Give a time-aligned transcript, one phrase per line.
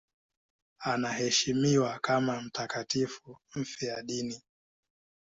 [0.79, 4.41] Anaheshimiwa kama mtakatifu mfiadini.